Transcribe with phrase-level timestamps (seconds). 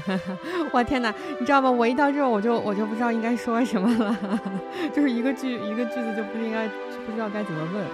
[0.72, 1.70] 我天哪，你知道吗？
[1.70, 4.40] 我一到这，我就我就不知道应该说什么了，
[4.94, 6.66] 就是一个句一个句子就不应该
[7.06, 7.86] 不知道该怎么问。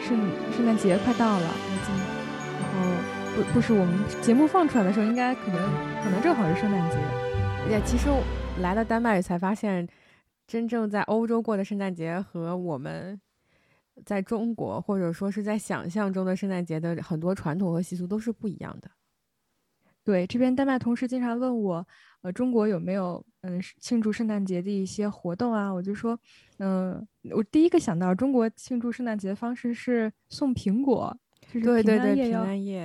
[0.00, 0.18] 圣
[0.56, 1.46] 圣诞节快到了，
[2.60, 2.80] 然后
[3.34, 5.58] 不不是我们节目放出来的时候，应该可能
[6.02, 6.96] 可能正好是圣诞节。
[7.70, 8.08] 也其实
[8.60, 9.86] 来了丹麦才发现，
[10.46, 13.20] 真正在欧洲过的圣诞节和我们。
[14.06, 18.90] 在中国，或者说是在想象中的圣诞节的很多传统和习俗都是不一样的。
[20.04, 21.86] 对，这边丹麦同事经常问我，
[22.22, 25.72] 呃，中国有没有嗯庆祝圣诞节的一些活动啊？
[25.72, 26.18] 我就说，
[26.58, 31.16] 嗯，我第一个想到中国庆祝圣诞节的方式是送苹果，
[31.52, 32.44] 就是平安夜要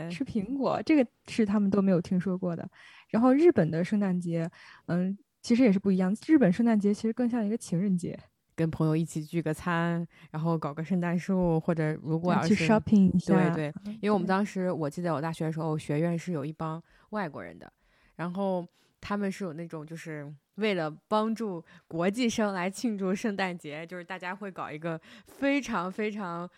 [0.09, 2.67] 吃苹果，这个是他们都没有听说过的。
[3.09, 4.49] 然后日本的圣诞节，
[4.88, 6.16] 嗯，其实也是不一样。
[6.27, 8.17] 日本圣诞节其实更像一个情人节。
[8.55, 17.71] 跟朋友一起聚个餐，然后搞个圣诞树，或者如果要是去 shopping 一下，对对，因为我们当时我记得我大学的时候，学院是有一帮外国人的，
[18.16, 18.67] 然后。
[19.00, 26.49] 他们是有那种，就是为了帮助国际生来庆祝圣诞节，就是大家会搞一个非常非常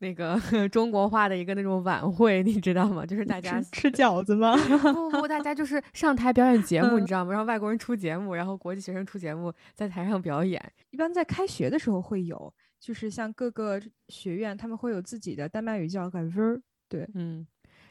[0.00, 0.38] 那个
[0.68, 3.06] 中国化的一个那种晚会，你知道吗？
[3.06, 4.56] 就是大家吃饺子吗？
[4.92, 7.32] 不不，大家就是上台表演节目，你知道吗？
[7.32, 10.60] 让外国人出节目，然后国际学生出节目，在台上表演。
[10.90, 17.46] 一般在开学的时候会有，就是像各个学院，他们会有自己的丹麦语叫 g a v e r 对，嗯，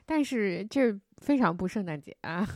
[0.06, 2.48] 但是这非常不圣诞节啊。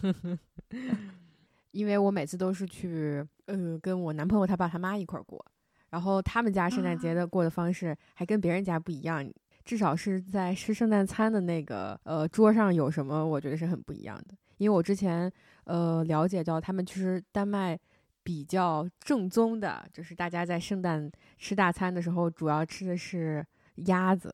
[1.72, 5.46] 因为我每次都是去，呃，跟我男朋友他爸他妈一块儿过，
[5.90, 9.24] 然后他们家圣诞节的过的方式还跟别人家不一样，
[9.64, 14.36] 至少是在吃圣诞餐的那个，呃，桌上有什么，我觉得是很不一样的。
[14.58, 15.32] 因为我之前，
[15.66, 17.78] 呃，了解到他们其实丹麦
[18.24, 23.46] 比较正宗的，就是大家在圣诞吃大餐的时候，主要吃的是
[23.86, 24.34] 鸭子、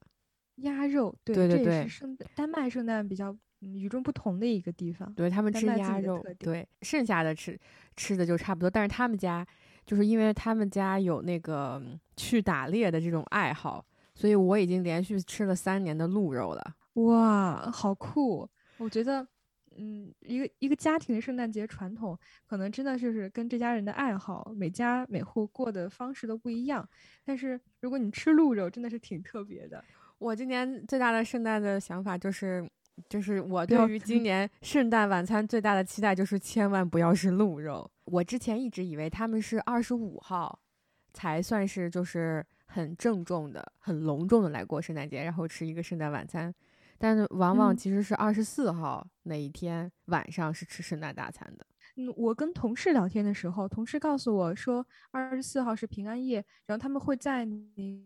[0.56, 3.36] 鸭肉，对对对，圣丹麦圣诞比较。
[3.66, 7.58] 与众不同的一个地方，对他们吃鸭肉，对剩下的吃
[7.96, 8.70] 吃的就差不多。
[8.70, 9.48] 但是他们家
[9.86, 11.82] 就是因为他们家有那个
[12.18, 16.76] 去打猎的这种爱好，所以我已经连续吃了三年的鹿肉了。
[16.96, 18.46] 哇，好酷！
[18.80, 19.26] 我觉得，
[19.78, 26.86] 嗯，一个一个家庭的圣诞节传统，可能真的就是跟这家人的爱好，每家每户过的方式都不一样。
[27.24, 29.82] 但是如果你吃鹿肉，真的是挺特别的。
[30.20, 32.68] 我今年最大的圣诞的想法就是。
[33.10, 37.90] 就是我对于今年圣诞晚餐最大的期待就是千万不要是鹿肉。
[38.06, 40.60] 我之前一直以为他们是二十五号
[41.12, 46.54] 才算是就是很郑重的、很隆重的来过圣诞节，然后吃一个圣诞晚餐。
[47.00, 51.66] 但是往往其实是二十四号那一天晚上是吃圣诞大餐的。
[51.96, 58.00] 嗯，我跟同事聊天的时候，同事告诉我说二十四号是平安夜，然后他们会在那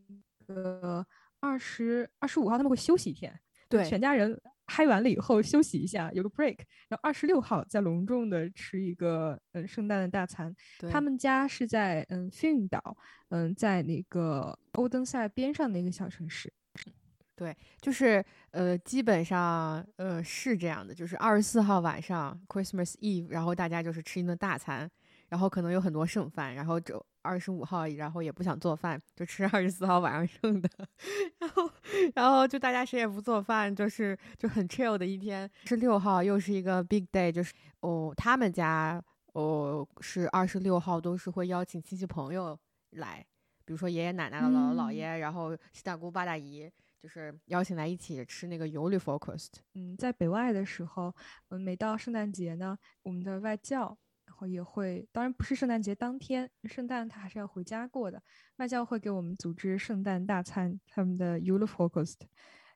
[0.47, 1.06] 个
[1.40, 3.40] 二十二十五号他们会休息一天，
[3.70, 4.40] 对，全家人。
[4.70, 6.58] 嗨完了以后休息一下，有个 break，
[6.90, 10.53] 然后二十六号再隆重的吃一个嗯圣诞的大餐。
[10.92, 12.98] 他们家是在嗯费运岛，
[13.30, 16.52] 嗯在那个欧登塞边上的一个小城市。
[17.34, 18.22] 对，就是
[18.52, 24.92] 呃基本上呃是这样的，就是二十四号晚上 Christmas Eve，然后大家就是吃一顿大餐，
[25.30, 27.02] 然后可能有很多剩饭，然后就。
[27.22, 30.70] 二十五号，然后也不想做饭，就吃二十四号晚上剩的，
[31.40, 31.70] 然后，
[32.16, 35.50] 然后就大家谁也不做饭，就是就很 chill 的一天。
[35.66, 39.02] 十六号又是一个 big day，就是哦，他们家
[39.34, 42.58] 哦是二十六号都是会邀请亲戚朋友
[42.92, 43.26] 来，
[43.66, 49.54] 比如说爷爷奶奶、姥姥姥爷，然后七大姑八大姨，就是邀请来一起吃那个油里 focused。
[49.74, 51.14] 嗯，在北外的时候，
[51.50, 53.98] 嗯，每到圣诞节呢，我们的外教。
[54.46, 58.22] 也会，当然不是圣诞节当天，圣诞他还是要回家过的。
[58.58, 62.28] 外教会给我们组织圣诞大餐，他们的 u l f o c u s t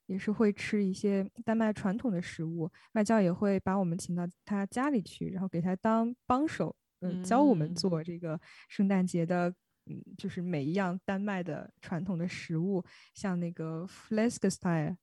[0.06, 2.72] 也是会吃一些丹麦传统的食物。
[2.94, 8.40] 外教也会把我们请到他家里去，然后给他当帮手，嗯，教我们做这个
[8.70, 9.54] 圣诞节的，
[9.86, 12.84] 嗯，就是每一样丹麦的传统的食物，
[13.14, 14.98] 像那个 f l e s k s t y l e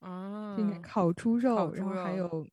[0.00, 2.46] 啊，烤猪肉，然后还有。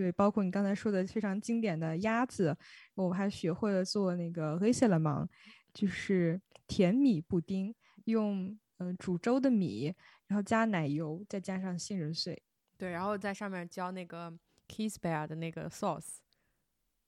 [0.00, 2.56] 对，包括你刚才说的非常经典的鸭子，
[2.94, 5.28] 我还学会了做那个 r i s e l m a n
[5.74, 7.74] 就是甜米布丁，
[8.06, 9.94] 用嗯煮粥的米，
[10.26, 12.42] 然后加奶油，再加上杏仁碎，
[12.78, 14.32] 对，然后在上面浇那个
[14.66, 16.20] Kissbear 的那个 sauce，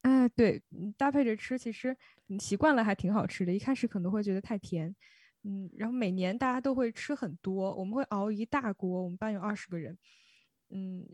[0.03, 0.63] 哎，对，
[0.99, 1.97] 搭配着吃，其实
[2.27, 3.55] 你习惯了还挺好吃的。
[3.55, 4.95] 一开始可能会觉得太甜，
[5.45, 9.97] 嗯，然后每年大家都会吃很多，我们会熬一大锅，我们班有二十个人，
[10.69, 11.09] 嗯。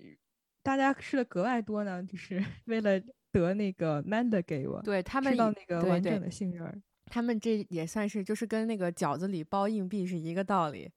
[0.69, 3.01] 大家吃的格外多呢，就是 为了
[3.33, 6.79] 得那个 Manda 给我，对他们吃到那个完整的杏仁儿。
[7.07, 10.91] 他们这也算是就是跟那个饺子里包硬币是一个道理。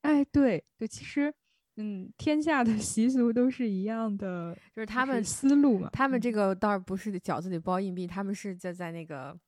[0.00, 1.30] 哎，对对，其实
[1.76, 5.90] 嗯，天下的 习俗都是一样的，就是他们思路嘛。
[5.92, 9.38] 他们这个倒不是饺子里包硬币，他们是在在那个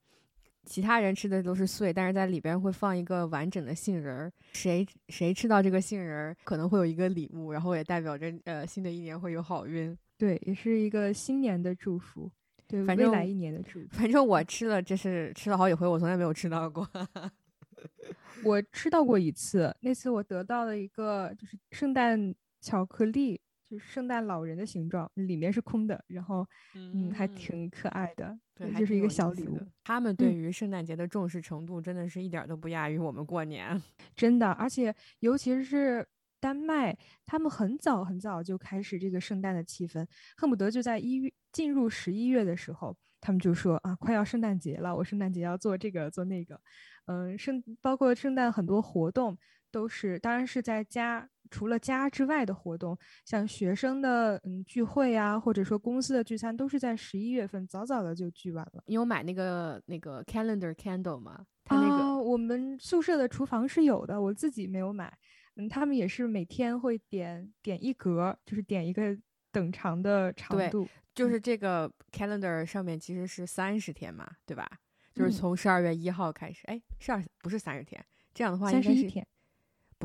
[0.65, 4.33] 其他人吃的都是碎，但是在里边会放一个完整的杏仁儿。
[4.53, 9.97] 谁谁吃到这个杏仁儿，可能会有一个礼物，然后也代表着呃新的一年会有好运。
[10.17, 12.31] 对，也是一个新年的祝福。
[12.67, 13.89] 对，反正未来一年的祝福。
[13.91, 16.89] 反正我吃了，这是吃了好几回，我从来没有吃到过。
[18.43, 29.61] 我吃到过一次，那次我得到了一个就是圣诞巧克力，就是圣诞老人的形状，里面是空的，然后嗯还挺可爱的，对，就是一个小礼物。
[29.83, 33.81] 他们对于圣诞节的重视程度真的是一点都不亚于我们过年，
[34.15, 36.07] 真的，而且尤其是
[36.41, 36.97] 丹麦，
[37.27, 40.07] 他们很早很早就开始这个圣诞的气氛，
[40.37, 46.61] 恨不得就在一月进入十一月的时候，他们就说啊，快要圣诞节了，我圣诞节要做这个做那个。
[47.07, 49.37] 嗯，圣包括圣诞很多活动
[49.71, 58.83] 都是，当然是在家，除了家之外的活动，像学生的嗯聚会啊，或者说公司的聚餐，都是在十一月份早早的就聚完了。
[58.87, 61.45] 你有买那个那个 calendar candle 吗？
[61.65, 65.13] 它那个我们宿舍的厨房是有的，我自己没有买。
[65.57, 69.17] 嗯，他们也是每天会点点一格，就是点一个
[69.53, 70.87] 等长的长度。
[71.15, 74.69] 就是这个 calendar 上面其实是三十天嘛，对吧？
[75.15, 78.05] 就是从十二月一号开始，哎，十二不是三十天，
[78.35, 79.25] 这样的话应该是天，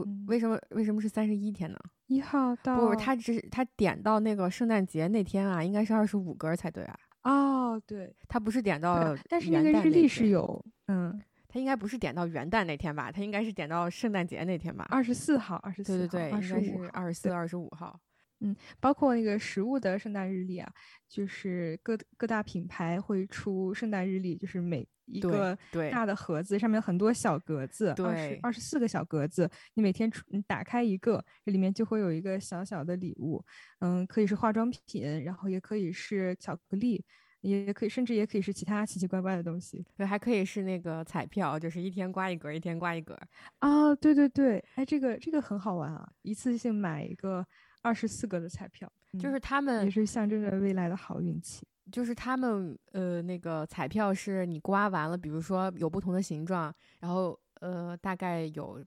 [0.03, 1.77] 不，为什么为什么是三十一天呢？
[2.07, 6.95] 一号到不，他只是他点到那个圣诞节那天啊，应该是二十五根才对啊。
[7.23, 13.11] 哦，对，他不是点到，但是那个日历是有，嗯，他应该不是点到元旦那天吧？
[13.11, 14.87] 他应该是点到圣诞节那天吧？
[14.89, 17.99] 二十四号，二十四，对对对，应该是二十四、二十五号。
[18.41, 20.71] 嗯，包括那个食物的圣诞日历啊，
[21.07, 25.57] 就是各各大品牌会出圣诞日历，就是每一个
[25.91, 33.43] 大的盒子上面很多小格子，二十二十四个小格子，你每天你打开一个，这里面就会有一个小小的礼物，
[33.79, 37.03] 嗯，可以是化妆品，然后也可以是巧克力，
[37.41, 43.19] 也可以甚至也可以是其他奇奇怪怪的东西，对，还可以是那个彩票，就是一天刮一格，一天刮一格。
[43.57, 47.45] 啊，对对对，哎，这个这个很好玩啊，一次性买一个。
[47.81, 51.65] 二十四个的彩票，就是他们也是象征着未来的好运气。
[51.91, 58.79] 就是他们呃，那个彩票是你刮完了，比如说有不同的形状，然后呃，大概有，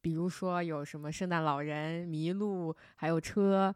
[0.00, 3.72] 比如说有什么圣诞老人、麋鹿，还有车，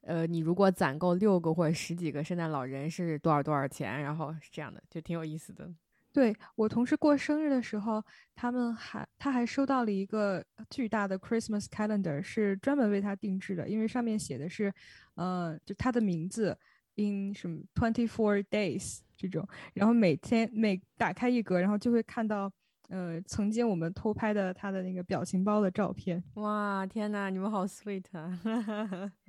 [0.00, 5.70] 呃，你如果攒够六个或者十几个圣诞老人是多少多少钱，然后是这样的，就挺有意思的。
[6.14, 8.00] 对我同事过生日的时候，
[8.36, 14.72] 他们还他还收到了一个巨大的 Christmas calendar，是专门为他定制的，因为上面写的是，
[15.16, 16.56] 呃，就他的名字
[16.94, 22.48] in 什么 twenty four days 这种，然后每天每打开一格，然后就会看到，
[22.90, 26.22] 呃，曾经我们偷拍的他的那个表情包的照片。
[26.34, 28.04] 哇，天哪，你们好 sweet！
[28.12, 28.40] 啊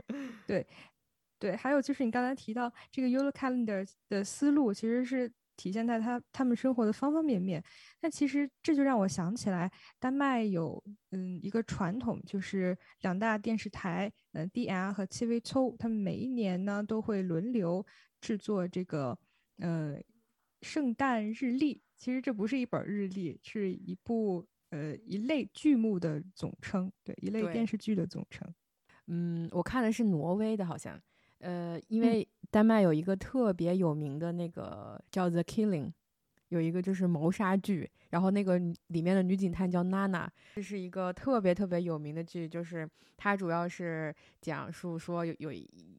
[0.46, 0.68] 对，
[1.40, 5.32] 对，还有就是你刚才提到这个 Yule calendar 的思路，其实是。
[5.56, 7.64] 体现在他他们生活的方方面面，
[8.02, 17.86] 那其实这就让我想起来，丹麦有嗯一个传统，就是两大电视台，嗯 DR 和 TV 抽，他们每一年呢都会轮流
[18.20, 19.18] 制作这个
[19.60, 19.98] 呃
[20.62, 21.82] 圣诞日历。
[21.96, 28.54] 其实这不是一本日历，是一部呃一类剧目的总称，对一类电视剧的总称。
[29.08, 31.02] 嗯，我看的是挪威的，好像。
[31.40, 35.88] 呃，因为丹麦有一个特别有名的那个叫《The Killing》，
[36.48, 38.58] 有一个就是谋杀剧，然后那个
[38.88, 45.52] 里面的女警探叫娜娜，这是一个特别特别有名的剧，就是它主要是讲述说有有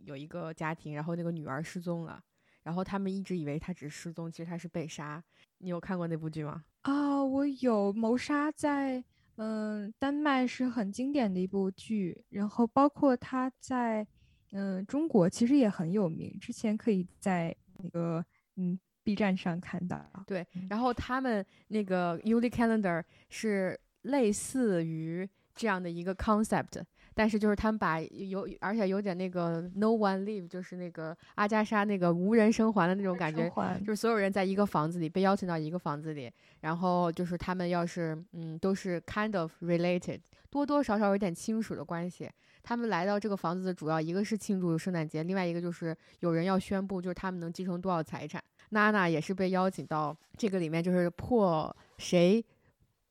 [0.07, 2.19] 有一个家庭，然后那个女儿失踪了，
[2.63, 5.23] 然后他们一直以为她只是失踪，其实她是被杀。
[5.59, 6.65] 你有看过那部剧吗？
[6.85, 7.93] 啊，我有。
[7.93, 14.09] 谋杀在嗯丹麦是很经典的一部剧，然后包括它在。
[14.57, 18.25] 嗯，中国其实也很有名，之前可以在那个
[18.57, 20.03] 嗯 B 站上看到。
[20.27, 26.83] 对，然后他们那个 Uli Calendar 是类似于这样的一个 concept，
[27.18, 36.30] 但是就是他们把有而且有点那个 No One Live，就是那个阿加莎那个无人生还的那种感觉，就是所有人在一个房子里被邀请到一个房子里，
[36.61, 40.20] 然后就是他们要是嗯都是 kind of related，
[40.50, 42.30] 多多少少有点亲属的关系。
[42.62, 48.42] 他们来到这个房子的主要一个是庆祝圣诞节，另外一个就是有人要宣布，就是他们能继承多少财产。
[48.70, 52.44] 娜娜也是被邀请到这个里面，就是破谁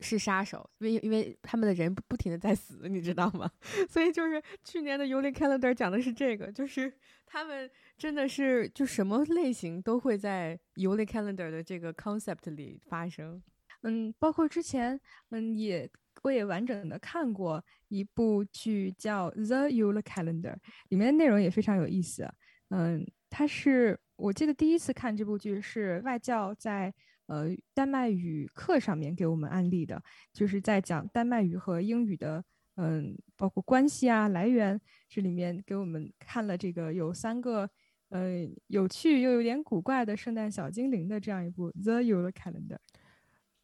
[0.05, 3.49] 是杀手，因为因为他们的人不停的在死，你知道吗？
[3.89, 6.93] 所以就是去年的《尤里 Calendar》讲的是这个，就是
[7.25, 13.41] 他们真的是就什么类型都会在《尤里 Calendar》的这个 concept 里发生。
[13.81, 14.99] 嗯，包括之前
[15.31, 15.89] 嗯也。
[16.23, 20.53] 我也完整的看过一部剧叫《The Yule Calendar》，
[20.89, 22.27] 里面的内容也非常有意思。
[22.69, 26.91] 嗯，它是我记得第一次看这部剧是外教在
[27.27, 30.01] 呃丹麦语课上面给我们案例的，
[30.31, 32.43] 就是在讲丹麦语和英语的
[32.75, 37.69] 嗯包括关系啊来源，这里面给我们看了这个有三个
[38.09, 42.75] 呃有趣又有点古怪的圣诞小精灵的这样一部《The Yule Calendar》。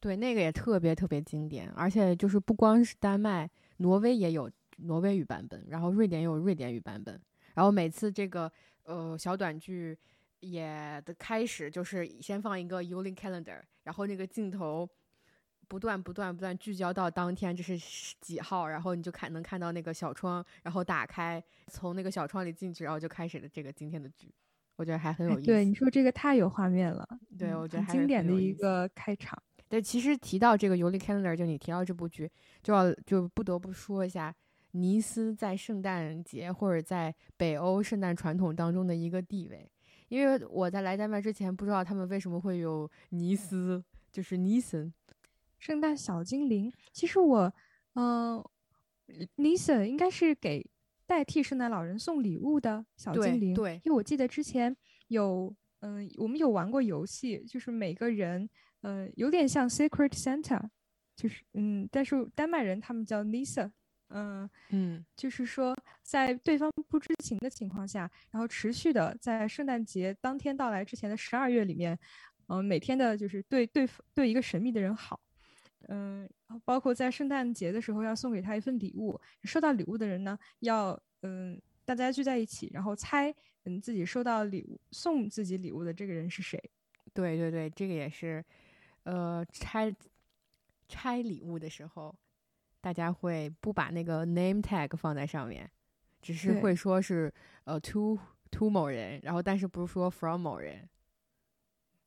[0.00, 7.20] 对，那个也特别特别经典，而且就是不光是丹麦，挪威也有挪威语版本，然后瑞典有瑞典语版本，
[7.54, 8.50] 然后每次这个
[8.82, 9.96] 呃小短剧
[10.42, 14.88] 也的开始就是先放一个 Yule Calendar，然后那个镜头
[15.68, 17.78] 不断不断不断聚焦到当天这是
[18.20, 24.34] 几号，然后你就看能看到那个小窗，然后打开从那个小窗里进去，然后就开始了这个今天的剧，
[24.76, 25.46] 我觉得还很有意思。
[25.46, 27.08] 对，你说这个太有画面了，
[27.38, 29.40] 对我觉得还经典的一个开场。
[29.68, 32.30] 对，其实提到这个《尤利 Calendar》，就你提到这部剧，
[32.62, 34.34] 就要就不得不说一下
[34.72, 39.71] 尼斯在圣诞节或者在北欧圣诞传统当中的一个地位。
[40.12, 44.92] 因为我在来丹麦之前不知道他们为什么会有尼斯，就是尼森，
[45.58, 46.70] 圣诞小精灵。
[46.92, 47.50] 其实我，
[47.94, 48.44] 嗯，
[49.36, 50.68] 尼森应该是给
[51.06, 53.54] 代替圣诞老人送礼物的小精灵。
[53.54, 54.76] 对，因为我记得之前
[55.08, 55.50] 有，
[55.80, 58.46] 嗯，我们有玩过游戏，就是每个人。
[58.82, 60.60] 嗯，有点像 Secret Santa，
[61.16, 63.70] 就是嗯，但是丹麦人他们叫 Lisa，
[64.12, 71.98] 嗯嗯，就是说在对方不知情的情况下，然后持续的在圣诞节当天到来之前的十二月里面，
[72.48, 75.20] 嗯，每天的就是对对对一个神秘的人好，
[75.88, 76.28] 嗯，
[76.64, 86.62] 包括在圣诞节的时候要送给他一份礼物，收到礼物的人呢要嗯大家聚在一起，然后猜嗯自己收到礼物送自己礼物的这个人是谁。
[87.14, 88.44] 对对对，这个也是。
[89.04, 89.92] 呃，拆
[90.86, 92.14] 拆礼物的时候，
[92.82, 95.70] 大家会不把那个 name tag 放在上面，
[96.20, 97.32] 只是会说是
[97.64, 98.18] 呃 to
[98.50, 100.86] to 某人，然后但是不是说 from 某人。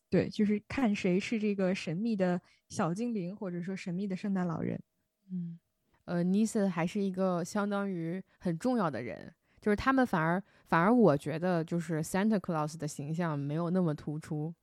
[0.10, 2.40] 对，就是看谁是这个神秘的
[2.70, 4.80] 小精灵，或者说神秘的圣诞老人。
[5.32, 5.58] 嗯，
[6.04, 14.54] 呃 n i s 还是一个相当于很重要的人，就是他们反而反而我觉得就是 Santa Claus 的形象没有那么突出。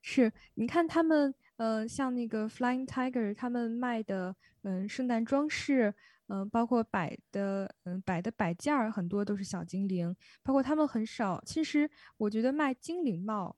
[0.00, 5.94] 是，你看他们，呃，像那个 Flying Tiger，他们卖的，嗯，圣诞装饰，
[6.28, 10.14] 嗯，包括摆的，嗯，摆的摆件儿，很多都是小精灵。
[10.42, 13.56] 包括他们很少，其实我觉得卖精灵帽，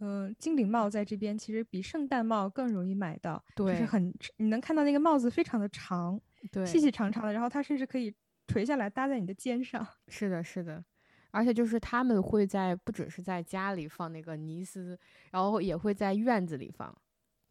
[0.00, 8.12] 嗯，精灵帽在这边其实比圣诞帽更容易买到，就是很，你能看到那个帽子非常的长，对，细细长长的，然后它甚至可以
[8.48, 9.86] 垂下来搭在你的肩上。
[10.08, 10.84] 是的，是的。
[11.30, 14.98] 而且就是他们会在不只是在家里放那个尼斯，
[15.30, 16.96] 然后也会在院子里放，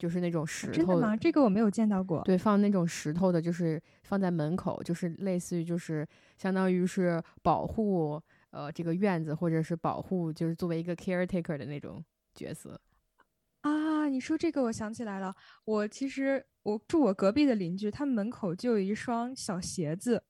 [0.06, 0.74] 就是那种石头。
[0.74, 1.18] 真的吗？
[1.18, 2.22] 这个我没有见到过。
[2.24, 6.08] 对，放那种石头的，就是放在门口，就是类似于就是
[6.38, 8.22] 相当于是保护
[8.52, 12.80] 呃这个院子，或者是保护就是作为一个 caretaker 的那种角色。
[13.62, 15.36] 啊，你说这个我想起来了，
[15.66, 20.24] 我其实我住我隔壁的邻居，他们门口就有一双小鞋子，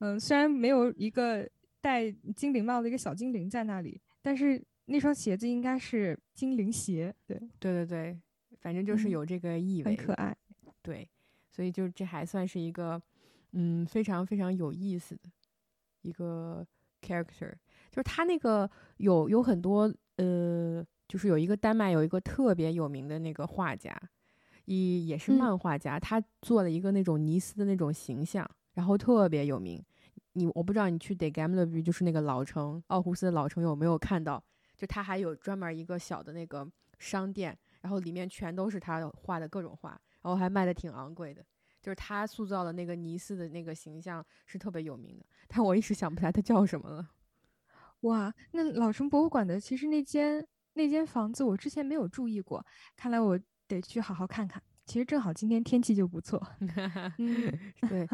[0.00, 1.48] 嗯，虽然没有一个。
[1.82, 7.12] 戴精灵帽的一个小精灵在那里，但是那双鞋子应该是精灵鞋。
[7.26, 8.20] 对，对对对，
[8.62, 10.34] 反正就是有这个意味，很可爱。
[10.80, 11.06] 对，
[11.50, 13.00] 所以就这还算是一个，
[13.52, 15.22] 嗯，非常非常有意思的
[16.02, 16.64] 一个
[17.02, 17.52] character。
[17.90, 24.00] 就是他那个有有很多，呃，就是有一个丹麦有一个特别有名的那个画家，
[24.66, 29.84] 也也是漫画家，他做了一个那种尼斯的那种形象，然后特别有名。
[30.34, 34.42] 你我不知道你去 De Gamleby 就是那个老城奥胡斯的老城有没有看到？
[34.74, 36.66] 就他还有专门一个小的那个
[36.98, 39.90] 商店，然后里面全都是他画的各种画，
[40.22, 41.44] 然后还卖的挺昂贵的。
[41.82, 47.10] 就是他塑造的那个尼斯的那个形象是特别有名的，但我一时想不起来他叫什么了。
[48.02, 52.64] 哇，那老城博物馆的其实那间那间房子我之前没有注意过，
[52.96, 54.62] 看来我得去好好看看。
[54.86, 56.40] 其实正好今天天气就不错，
[57.88, 58.08] 对，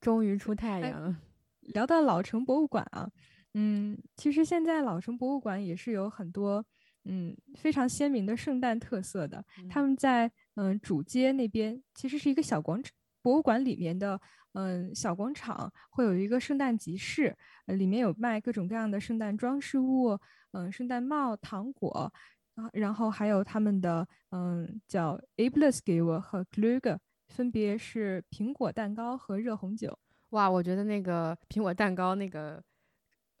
[0.00, 1.16] 终于出太阳了。
[1.74, 3.10] 聊到老城博物馆啊，
[3.54, 6.64] 嗯，其实现在老城博物馆也是有很多
[7.04, 9.44] 嗯非常鲜明的圣诞特色的。
[9.68, 12.92] 他们在嗯主街那边其实是一个小广场，
[13.22, 14.20] 博物馆里面的
[14.52, 20.18] 嗯小广场会有一个圣诞集市，里面有卖各种各样的圣诞装饰物，
[20.52, 22.12] 嗯，圣诞帽、糖果
[22.54, 26.90] 啊，然后还有他们的嗯叫 a b l e s g i v e r 和 k l u g
[26.90, 29.96] e r 分别是苹果蛋糕和热红酒。
[30.30, 32.62] 哇，我觉得那个苹果蛋糕那个，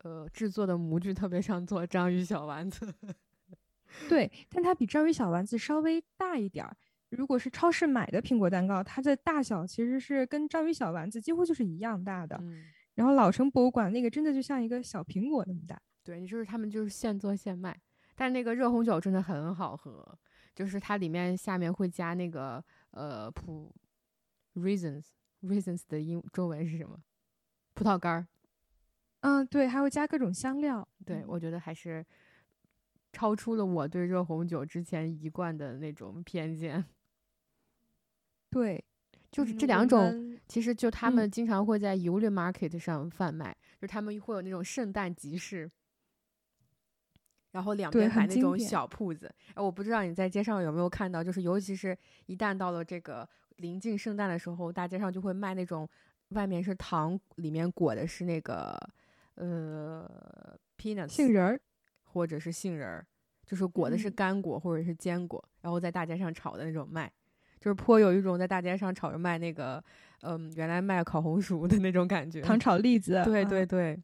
[0.04, 2.92] 呃，制作的模具特别像做章鱼小丸子。
[4.08, 6.76] 对，但它比章鱼小丸子稍微大一点儿。
[7.10, 12.36] 如果是超市买的苹果蛋糕，它的大小其实是跟章鱼小丸子几乎就是一样大的。
[12.40, 15.80] 嗯，然后老城博物馆那个真的就像一个小苹果那么大。
[16.04, 17.76] 对，就是他们就是现做现卖，
[18.14, 20.16] 但那个热红酒真的很好喝，
[20.54, 23.74] 就是它里面下面会加那个呃葡
[24.54, 25.06] raisins
[25.42, 26.96] raisins 的英中文是什么？
[27.74, 28.26] 葡萄干儿。
[29.20, 30.86] 嗯，对，还会加各种香料。
[31.04, 32.04] 对，我觉得还是
[33.12, 36.84] 超出了我对热红酒之前一贯的那种偏见。
[38.50, 38.84] 对，
[39.30, 45.70] 就是嗯这两种，其实就他嗯们经常会在 l i Market 上贩卖，就他们会有那种圣诞集市，
[47.52, 49.32] 然后两边摆那种小铺子。
[49.54, 55.88] 哎，我不知道你在街上有没有看到，就是尤其是一旦到了这个临近圣诞的时候，大街上就会卖那种
[56.30, 58.76] 外面是糖，里面裹的是那个
[59.36, 61.60] 呃 peanuts 杏仁儿。
[62.12, 63.06] 或者是杏仁儿，
[63.46, 64.12] 就是裹的是嗯。
[64.14, 67.10] 干果或者是坚果，然后在大街上炒的那种卖，
[67.60, 69.82] 就是颇有一种在大街上炒着卖那个，
[70.22, 72.40] 嗯，原来卖烤红薯的那种感觉。
[72.42, 73.48] 糖炒栗子，对嗯。
[73.48, 73.66] 对。
[73.66, 74.02] 对，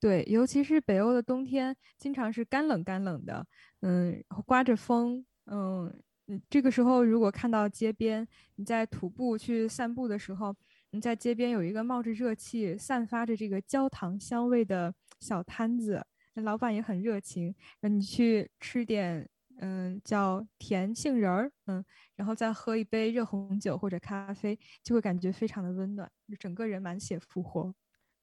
[0.00, 3.46] 对，尤其是北欧的冬天，经常是干冷干冷的，
[3.82, 5.92] 嗯，刮着风，嗯
[6.28, 10.54] 嗯，这个时候如果看到街边你在徒步去散步的时候，
[10.92, 16.09] 你在街边有一个冒着热气、散发着这个焦糖香味的小摊子，那
[16.42, 19.28] 老板也很热情，让你去吃点，
[19.58, 21.84] 嗯，叫甜杏仁儿，嗯，
[22.16, 27.74] 然后再喝一杯热红酒或者咖啡，就会感觉非常的温暖，就整个人满血复活。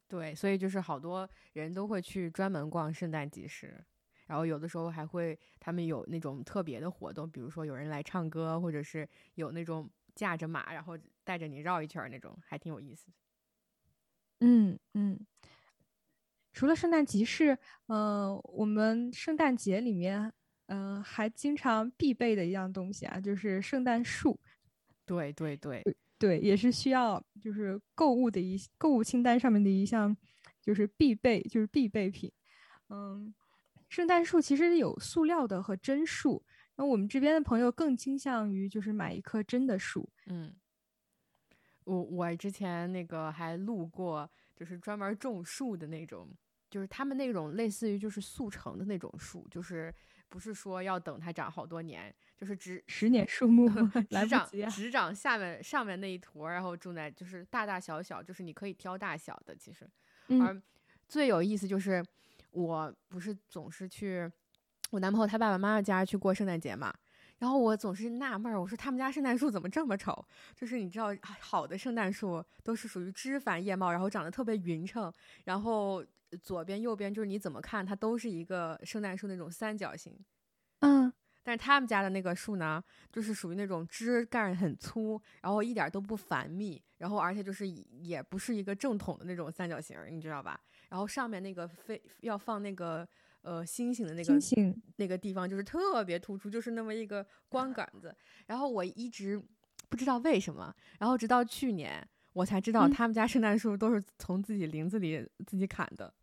[0.07, 3.83] 对，所以就是好多人都会去专门逛圣诞集市，
[4.25, 13.13] 然后有的时候还会他们有那种特别的活动，比如说有人来唱歌，或者是有那种驾着马，然后带着你绕一圈那种，还挺有意思的。
[14.39, 15.19] 嗯嗯，
[16.57, 20.33] 除了圣诞集市，嗯、我们圣诞节里面，
[20.65, 24.39] 嗯、还经常必备的一样东西啊，就是圣诞树。
[25.05, 25.83] 对对对，
[26.17, 30.17] 对，也是需要就是购物的一购物清单上面的一项，
[30.59, 32.31] 就是必备，就是必备品。
[32.89, 33.31] 嗯，
[33.87, 36.43] 圣诞树其实有塑料的和真树，
[36.75, 40.09] 那我们这边的朋友更倾向于就是买一棵真的树。
[40.25, 40.55] 嗯，
[41.83, 46.27] 我我之前那个还路过，就是专门种树的那种，
[46.70, 49.94] 就是他们那种类似于就是速成的那种树，就是
[50.30, 53.70] 不是说要等它长好多年，就是只十年树木
[54.12, 54.70] 来只长不及啊！
[54.70, 59.90] 只长下面上面那一坨，然后种在就是大大小小，就是你可以挑大小的，其实。
[60.27, 60.62] 嗯而
[61.08, 62.03] 最有意思就是，
[62.51, 64.30] 我不是总是去
[64.90, 66.94] 我男朋友他爸爸妈妈家去过圣诞节嘛，
[67.39, 70.25] 然后我总是纳闷儿，我说他们家圣诞树怎么这么丑？
[70.55, 76.03] 就是你知道，好的圣诞树都是属于枝繁叶茂，然后长得特别匀称，然后
[76.41, 80.17] 左边右边就是你怎么看它都是一个圣诞树那种三角形。
[80.79, 81.11] 嗯，
[81.43, 90.59] 但是他们家的那个树呢，就是属于那种枝干很粗，然后一点儿都不繁密，然后而且就是也不是一个正统的那种三角形，你知道吧？
[90.89, 93.07] 然后上面那个非要放那个
[93.48, 98.14] 呃星星的那个星星那个地方就是特别突出，就是那么一个光 杆子。
[98.48, 99.42] 然后我一直
[99.88, 106.14] 不知道为什么，然后直到去年我才知道嗯他们家圣诞树都是从自己林子里自己砍的。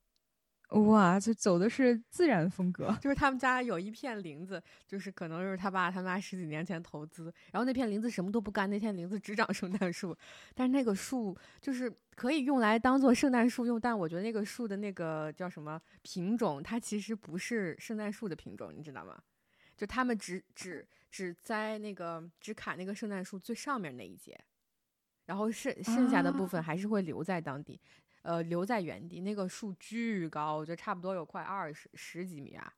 [0.75, 2.97] 哇，就走的是自然风格。
[3.01, 10.17] 就是他们家有一片林子，就是可能就是他爸他妈十几年前投资，然后那片林子什么都不干，那片林子只长圣诞树，
[10.55, 19.17] 但是那个树就是可以用来当做圣诞树用，但我觉得那个树的那个叫什么品种，它其实不是圣诞树的品种，你知道吗？
[19.77, 24.39] 就他们只只只栽那个只砍那个圣诞树最上面那一节，
[25.27, 27.81] 然后剩剩下的部分啊还是会留在当地。
[28.25, 32.73] 呃，留在原地，那个树巨高，我觉得差不多有快二十十几米啊，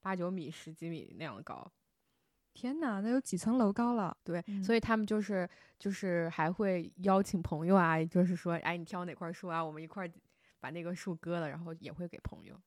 [0.00, 1.72] 八九米、十几米那样高。
[2.52, 4.14] 天哪，那有几层楼高了？
[4.24, 5.48] 对，嗯所以他们就是
[5.78, 10.12] 就是还会邀请朋友啊，就是说，哎，你挑哪块树啊，我们一块儿
[10.58, 12.60] 把那个树割了，然后也会给朋友。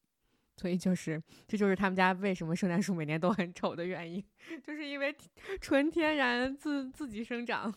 [0.56, 4.24] 所以就是，这就是他们家为什么圣诞树每年都很丑的原因，
[4.64, 5.14] 就是因为
[5.60, 7.76] 纯天然自自己生长。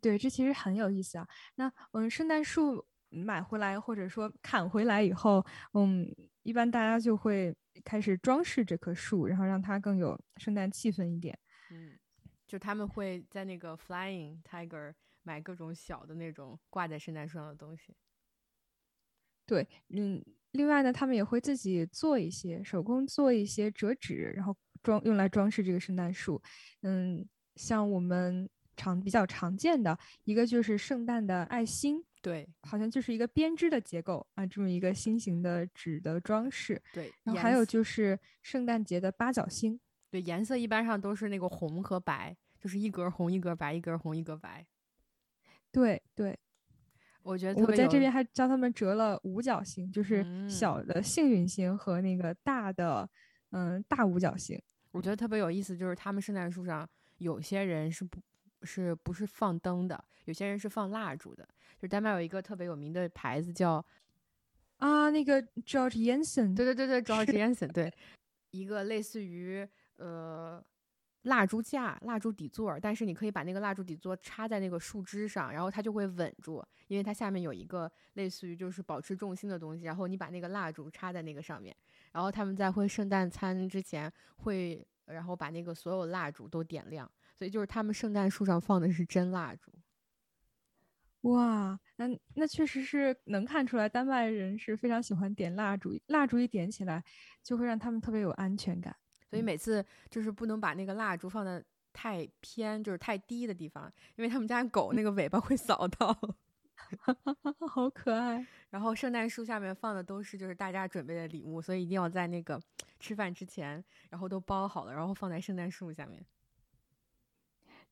[0.00, 1.28] 对，这其实很有意思啊。
[1.56, 5.44] 那嗯，圣诞树买回来或者说砍回来以后，
[5.74, 6.08] 嗯，
[6.42, 11.38] 一般大家就会开始装饰这棵树，然后让它更有圣诞气氛一点。
[11.70, 11.98] 嗯，
[12.46, 17.94] 就他们会在那个 Flying Tiger 买各种小的那种挂在圣诞树上的东西。
[19.46, 26.40] 对，嗯，另外呢，他们也会自己做一些手工做一些折纸，然后装用来装饰这个圣诞树。
[26.82, 36.80] 嗯，像我们常比较常见的一个就是圣诞的爱心，对好像就是一个编织的结构啊，这么一个新型的纸的装饰。
[36.92, 39.80] 对，然后还有就是圣诞节的八角星，
[40.10, 44.66] 对颜色一般上都是那个红和白，就是一格红一格白，一格红一格白。
[45.72, 46.38] 对对，
[47.22, 53.08] 我觉得我在这边还教他们折了五角星，就是嗯小的幸运星和那个大的
[53.50, 54.60] 嗯大五角星。
[54.90, 58.20] 我觉得特别有意思，就是他们圣诞树上有些人是不
[58.62, 61.44] 是不是放灯的，有些人是放蜡烛的。
[61.76, 63.84] 就是丹麦有一个特别有名的牌子叫，
[64.76, 67.92] 啊，那个 George Jensen，对对对对，George Jensen，对，
[68.50, 70.62] 一个类似于呃
[71.22, 81.74] 蜡烛架、蜡烛底座儿，但是你可以把那个蜡烛底座插在那个树枝上，然后它就会稳住，因为它下面有一个类似于就是保持重心的东西，然后你把那个蜡烛插在那个上面，
[82.12, 89.72] 然后他们在会圣诞餐之前会，然后把那个所有蜡烛都点亮，所以就是他们圣诞树上放的是真蜡烛。
[91.22, 97.02] 哇，那那确实是能看出来，丹麦人是非常喜欢点蜡烛，蜡烛一点起来，
[97.42, 98.94] 就会让他们特别有安全感。
[99.30, 106.14] 所以嗯每次就是不能把那个蜡烛放在太偏，就是太低的地方，因为他们家狗那个尾巴会扫到。
[107.66, 108.46] 好可爱。
[108.68, 112.60] 然后圣诞树下面放的都是就是大家准备的礼物，所以一定要在那个
[112.98, 116.22] 吃饭之前，然后都包好了，然后放在圣诞树下面。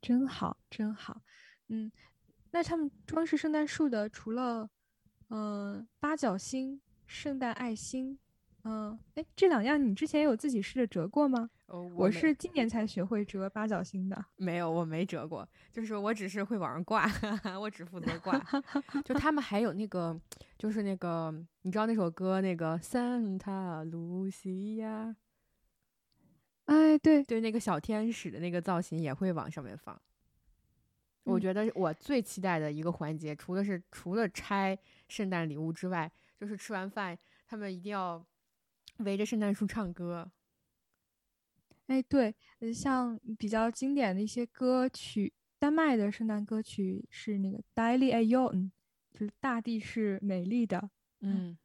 [0.01, 1.21] 真好，真好。
[1.69, 1.91] 嗯，
[2.51, 4.69] 那他们装饰圣诞树的，除了
[5.29, 8.19] 嗯、呃八角星、圣诞爱心，
[8.65, 11.51] 嗯、哎，这两样你之前有自己试着折过吗？
[11.67, 14.25] 哦，我没是今年才学会折八角星的。
[14.37, 17.07] 没有，我没折过，就是我只是会往上挂，
[17.61, 18.39] 我只负责挂。
[19.05, 20.19] 就他们还有那个，
[20.57, 21.31] 就是那个，
[21.63, 25.15] 你知道那首歌那个桑塔露西亚，
[26.69, 29.99] 哎，对，对，那个小天使的那个造型也会往上面放。
[31.25, 34.79] 我嗯觉得我最期待的一个环节，除了是除了拆
[35.09, 38.23] 圣诞礼物之外，就是吃完饭他们一定要
[38.99, 40.31] 围着圣诞树唱歌。
[41.87, 48.71] 哎，对，呃，像比较经典的一些歌曲，丹麦的圣诞歌曲是那个《Daily a y o n
[49.11, 50.91] 就是大地是美丽的。
[51.21, 51.57] 嗯，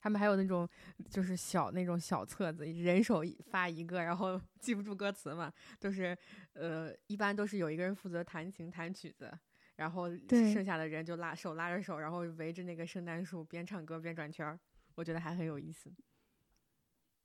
[0.00, 0.68] 他们还有那种
[1.10, 6.16] 就是小那种小册子，人手一发一个，然后 记不住歌词嘛，就是
[6.52, 9.32] 呃，一般都是有一个人负责弹琴弹曲子，
[9.76, 14.58] 然后剩下的人就拉手拉着手，然后围着那个圣诞树边唱歌边转圈儿，
[14.94, 15.92] 我觉得还很有意思。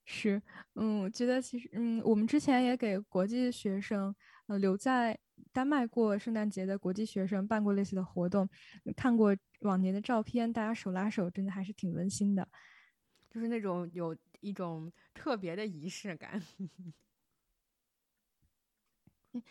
[0.06, 0.42] 是，
[0.76, 4.14] 嗯，我觉得其实，嗯，我们之前也给国际学生，
[4.48, 5.18] 呃，留在
[5.52, 8.48] 丹麦过圣诞节的国际学生办过类似的活动，
[8.96, 12.48] 看过往年的照片，大家手拉手，真的还是挺温馨的。
[13.30, 16.42] 就是那种有一种特别的仪式感。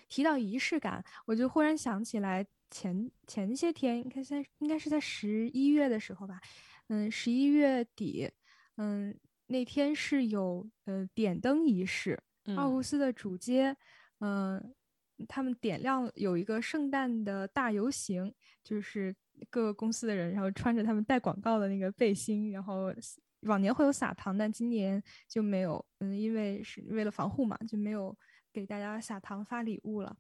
[0.08, 6.40] 提到仪式感，我就忽然想起来前前些天，应该在应该是在十一月的时候吧，
[6.88, 8.30] 嗯，十一月底，
[8.76, 9.18] 嗯，
[9.52, 12.18] 那天是有呃点灯仪式，
[12.56, 13.76] 奥嗯胡斯的主街，
[14.20, 14.74] 嗯、
[15.28, 18.34] 他们点亮有一个圣诞的大游行，
[18.64, 19.14] 就是
[19.50, 22.92] 各个公司的人，然后穿着他们带广告的那个背心，然后
[23.42, 28.16] 往年会有撒糖，但今年就没有，嗯，因为是为了防护嘛，就没有
[28.52, 30.16] 给大家撒糖发礼物了。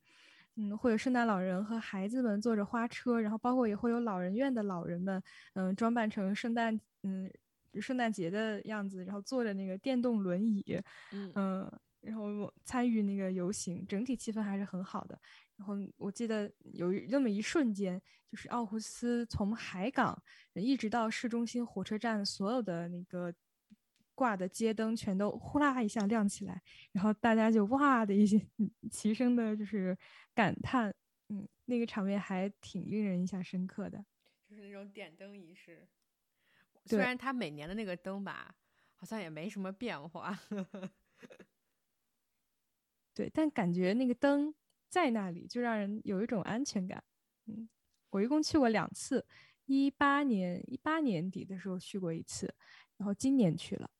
[0.56, 5.22] 嗯，会有圣诞老人和孩子们坐着花车，然后包括也会有老人院的老人们，
[5.54, 7.32] 嗯，装扮成圣诞，嗯，
[7.80, 10.80] 圣诞节的样子，然后坐着那个电动轮椅，
[11.12, 15.18] 嗯嗯，然后参与那个游行，整体气氛还是很好的。
[15.56, 20.20] 然后我记得有那么一瞬间，就是奥胡斯从海港
[20.54, 23.32] 一直到市中心火车站，所有的那个
[24.14, 28.44] 挂的街灯全都呼啦一下亮起来，然后大家就哇的一些
[28.90, 29.96] 齐声的，就是
[30.34, 30.92] 感叹，
[31.28, 34.04] 嗯，那个场面还挺令人印象深刻的。
[34.48, 35.86] 就是那种点灯仪式。
[36.84, 38.54] 虽然它每年的那个灯吧，
[38.96, 40.38] 好像也没什么变化。
[43.14, 44.54] 对，但感觉那个灯
[44.88, 47.04] 在那里，就让人有一种安全感。
[47.46, 47.68] 嗯，
[48.10, 49.26] 我一共去过两次，
[49.66, 52.54] 一八年一八年底的时候去过一次，
[52.96, 53.90] 然后今年去了。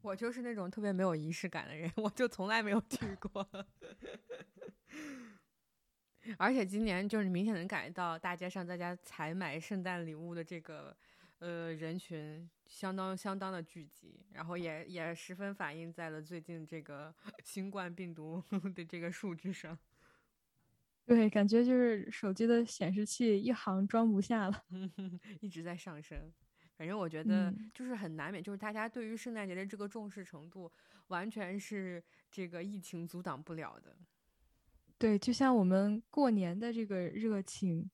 [0.00, 3.46] 我就是那种特别没有仪式感的人， 我就从来没有去过。
[6.38, 10.96] 而且今年就是明显能感觉到大街上大家采买圣诞礼物的这个
[11.42, 18.40] 呃人群相当相当的聚集，然后也也十分反映在了最近这个 新冠病毒
[18.76, 19.76] 的这个数据上。
[21.04, 24.64] 对，感觉就是手机的显示器一行装不下了。
[25.42, 26.32] 一直在上升。
[26.76, 30.70] 反正我觉得嗯就是很难免，就是大家对于圣诞节的这个重视程度，
[31.08, 33.96] 完全是这个疫情阻挡不了的。
[34.96, 37.90] 对，就像我们过年的这个热情，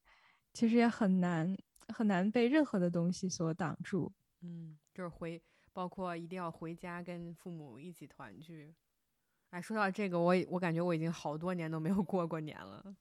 [0.53, 1.57] 其实也很难
[1.93, 4.11] 很难被任何的东西所挡住。
[4.41, 5.41] 嗯，就是回，
[5.73, 8.73] 包括一定要回家跟父母一起团聚，
[9.49, 12.95] 哎，说到这个，我我感觉我已经好多年都没有过过年了。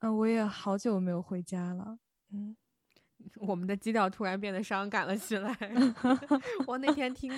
[0.00, 1.98] 嗯，我也好久没有回家了。
[2.30, 2.56] 嗯，
[3.36, 5.54] 我们的基调突然变得伤感了起来。
[6.66, 7.32] 我那天听，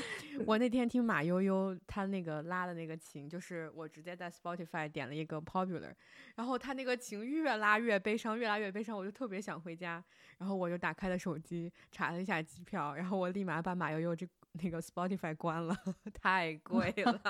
[0.47, 5.93] 我那天听马悠悠他那个拉的那个琴，就是我直接在 Spotify 点了一个 Popular，
[6.37, 10.03] 然后他那个琴越拉越悲伤，越拉越悲伤，我就特别想回家。
[10.38, 14.27] 然后我就打开了手机，查了一下机票，然后我立马把马悠悠这。
[14.53, 15.77] 那个 Spotify 关了，
[16.21, 17.21] 太贵了。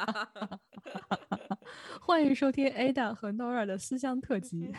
[2.01, 4.73] 欢迎收听 Ada 和 Nora 的思乡特辑。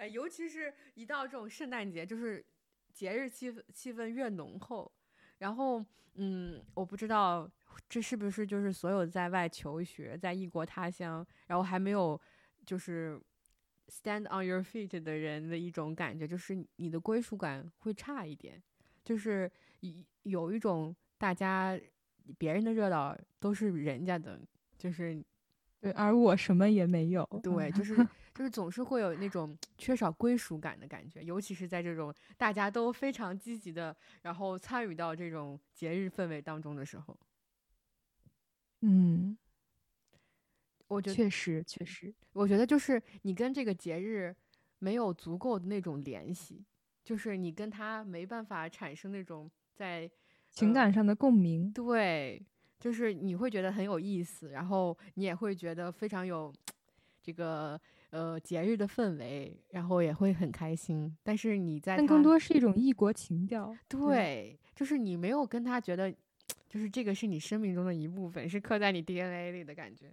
[0.00, 2.42] 哎，尤其是一到这种圣诞节，就是
[2.90, 4.90] 节日气氛气氛越浓厚。
[5.38, 5.84] 然后，
[6.14, 7.46] 嗯，我不知道
[7.86, 12.18] 这是不是就是所有在外求学、在异国他乡，然后还没有
[12.64, 13.20] 就是
[13.88, 18.62] stand on your feet 的人的一种感觉，就是你的归属感会差一点，
[19.04, 20.96] 就是有有一种。
[21.20, 21.78] 大家
[22.38, 24.40] 别人的热闹都是人家的，
[24.78, 25.22] 就是
[25.78, 27.28] 对，而我什么也没有。
[27.42, 27.94] 对，就是
[28.40, 37.14] 就是总是会有那种缺少归属感的感觉，尤其是在这种大家都非常积极的，然后参与到这种节日氛围当中的时候。
[38.80, 39.36] 嗯，
[40.88, 44.34] 我觉得确实确实，我觉得就是你跟这个节日
[44.78, 46.64] 没有足够的那种联系，
[47.04, 50.10] 就是你跟他没办法产生那种在。
[50.48, 52.42] 情感上的共鸣，对，
[52.78, 56.50] 就是你会觉得很有意思，然后你也会觉得非常有
[57.22, 57.78] 这个
[58.10, 61.16] 呃节日的氛围，然后也会很开心。
[61.22, 63.76] 但是你在，但更多是一种异国情调。
[63.88, 66.12] 对，就是你没有跟他觉得，
[66.68, 70.12] 就是这个是你生命中的一部分，是刻在你 DNA 里的感觉。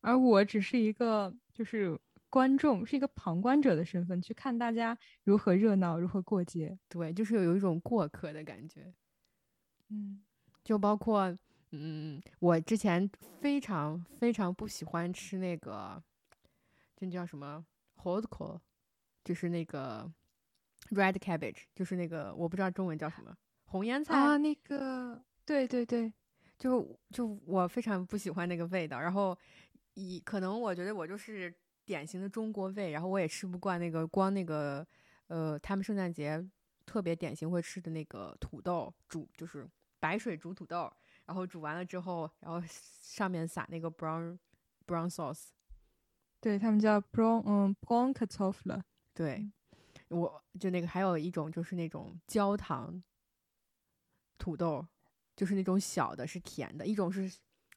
[0.00, 1.98] 而我只是一个就是
[2.30, 6.78] 观众，是一个旁观者的身份去看大家如何热闹，如何过节。
[6.88, 8.92] 对，就是有一种过客的感觉。
[9.90, 10.20] 嗯，
[10.62, 11.36] 就包括，
[11.72, 16.00] 嗯，我之前非常非常不喜欢吃那个，
[17.00, 18.60] 这叫什么 h o t c o
[19.24, 20.10] 就是那个
[20.90, 26.12] red cabbage，就是那个我不知道中文叫什么红腌菜啊，那个，对对对，
[26.58, 29.36] 就就我非常不喜欢那个味道，然后
[29.94, 34.86] 以可能我觉得我就是典型的中国胃，然后我也吃不惯那个光那个，
[35.28, 36.44] 呃，他们圣诞节
[36.84, 39.68] 特别典型会吃的那个土豆煮，就是。
[40.00, 40.88] 白水煮土豆，
[41.26, 44.38] 然后煮完了之后，然后上面撒那个 brown
[44.86, 45.48] brown sauce，
[46.40, 48.82] 对他们叫 brown 嗯 brown k a t o f l
[49.14, 49.50] 对，
[50.08, 53.02] 我就那个还有一种就是那种焦糖
[54.38, 54.86] 土豆，
[55.34, 57.30] 就是那种小的是甜的，一种是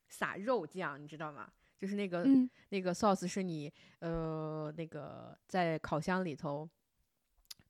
[0.08, 1.50] 撒肉酱，你知道吗？
[1.80, 2.24] 就是那个
[2.70, 6.70] 那个 sauce 是你呃那个在烤箱里头。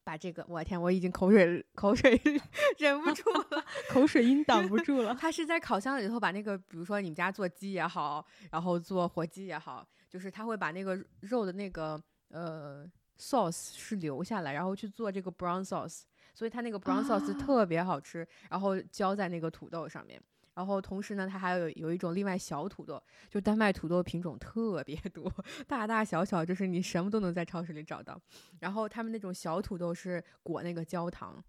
[0.04, 2.20] 把这个，我天，我已经口水口水
[2.80, 5.14] 忍不住了， 口水音挡不住了。
[5.14, 12.86] 他是在烤箱里头把那个，比如说你们家做鸡也好，然后做火鸡也好，就是他会把那个肉的那个呃
[13.18, 16.02] sauce 是留下来，然后去做这个 brown sauce，
[16.34, 20.22] 所以它那个 brown sauce 特别好吃，然后浇在那个土豆上面。
[20.54, 25.34] 然后同时呢，它还有有一种另外小土豆，就丹麦土豆品种特别多，
[25.66, 28.22] 大大小小，就是你什么都能在超市里找到。
[28.60, 31.42] 然后他们那种小土豆是裹那个焦糖，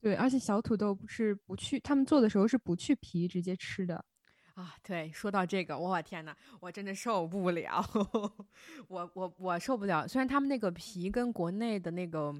[0.00, 4.02] 对，而且小土豆不是不去，他们做的时候是不去皮直接吃的
[4.62, 4.74] 啊。
[4.82, 7.84] 对，说到这个，我天呐，我真的受不了，
[8.88, 10.06] 我我我受不了。
[10.06, 12.34] 虽然他们那个皮跟国内的那个。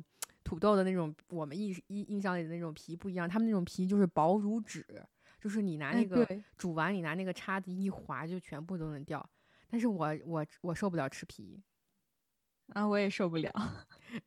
[0.45, 4.85] 土豆的那种，我们印印印象里的那种皮不一样，他们那种皮就是薄如纸，
[5.41, 9.25] 就是你拿那个煮完，你拿那个叉子一划，就全部都能掉。
[9.71, 11.63] 但是我我我受不了吃皮，
[12.75, 13.53] 啊，我也受不了，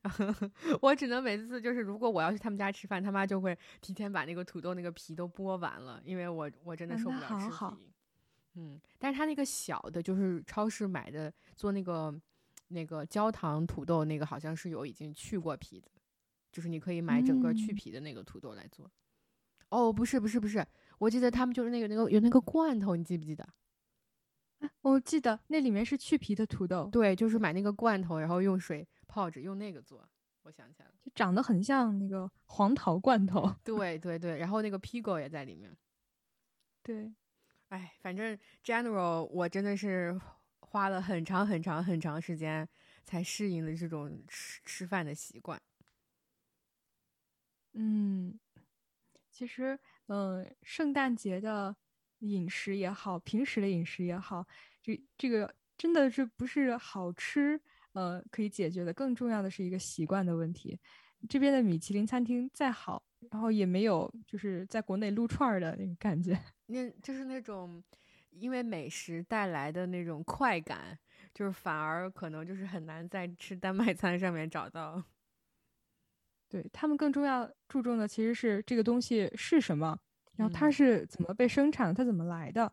[0.81, 7.91] 我只能每次就是，如果我要去他们家吃饭，他妈就会提前把那个土豆那个皮都剥完了，因为我我真的受不了吃皮。
[8.55, 12.13] 嗯，但是他那个小的，就是超市买的做那个
[12.69, 15.89] 那个焦糖土豆那个，好像是有已经去过皮的。
[16.51, 18.89] 就是你可以买整个去皮的那个土豆来做，
[19.67, 20.65] 哦，不是不是不是，
[20.99, 23.45] 我记得他们就是那个那个有那个罐头，你记不记得？
[24.81, 30.07] 我记得那里面是去皮的土豆，对，就是买那个罐头，然后用水泡着，用那个做。
[30.43, 33.51] 我想起来了，就长得很像那个黄桃罐头。
[33.63, 35.75] 对对对，然后那个 Pigo 也在里面。
[36.83, 37.11] 对，
[37.69, 40.19] 哎，反正 General 我真的是
[40.59, 42.67] 花了很长很长很长时间
[43.03, 45.59] 才适应了这种吃吃饭的习惯。
[47.73, 48.39] 嗯，
[49.31, 51.75] 其实，嗯，圣诞节的
[52.29, 54.45] 饮食也好，平时的饮食也好，
[54.81, 57.59] 这这个真的是不是好吃，
[57.93, 58.93] 呃，可以解决的。
[58.93, 60.79] 更重要的是一个习惯的问题。
[61.29, 66.39] 这边的米其林餐厅再好，然后也没有就是在国内撸串儿的那个感觉。
[66.67, 67.83] 那就是那种
[68.31, 70.97] 因为美食带来的那种快感，
[71.33, 75.03] 就是反而可能就是很难在吃丹麦餐上面找到。
[76.47, 79.97] 对他们更重要注重的其实是这个东西是什么，
[80.35, 82.71] 然后它嗯是怎么被生产的，它怎么来的。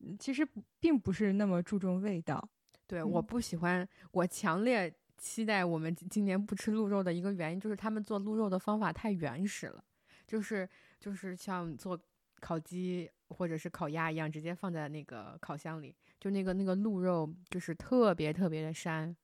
[0.00, 0.46] 嗯其实
[0.80, 2.48] 并不是那么注重味道。
[2.88, 9.84] 对，我嗯不喜欢，我强烈期待我们今今年不吃鹿肉的一个原因，就是他们做鹿肉的方法太原始了，
[10.26, 11.98] 就是就是像做
[12.40, 19.14] 烤鸡或者是烤鸭一样，直接放在那个烤箱里，就那个那个鹿肉就是特别特别的膻。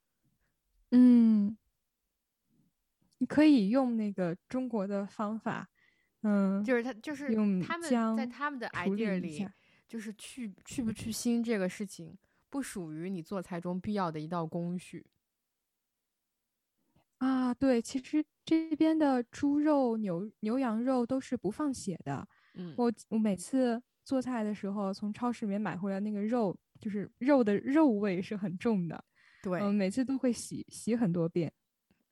[0.93, 1.59] 嗯，
[3.19, 5.69] 你可以用那个中国的方法，
[6.23, 9.49] 嗯，就是他就是用他们在他们的 idea 里，
[9.87, 12.17] 就是去去不去腥这个事情，
[12.51, 15.05] 不属于你做菜中必要的一道工序。
[17.19, 22.27] 啊，对，其实这边的猪肉、牛牛羊肉都是不放血的。
[22.55, 29.05] 嗯，我我每次做菜的时候，从超市里面买回来那个肉，就是肉的肉味是很重的。
[29.43, 31.53] 对，嗯，每次都会洗洗很多遍。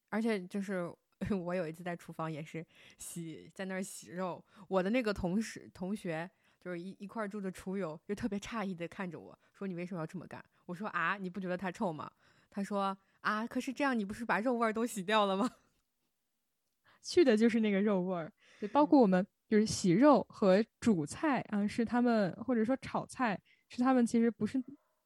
[0.08, 0.92] 而且就是
[1.44, 2.64] 我有一次在厨房也是
[2.98, 12.10] 洗，在那儿洗肉，我的那个同事同学就是一一块儿住的厨友，就特别诧异的看着我说：“你为什么要这么干？”我说：“啊，你不觉得它臭吗？”
[12.50, 15.50] 他说：“啊，可是这样你不是把肉味儿都洗掉了吗
[17.02, 18.32] 去的就是那个肉味儿。
[18.60, 24.62] 对，包括我们就是洗肉和煮菜啊，是他们或者说炒菜，是他们其实不是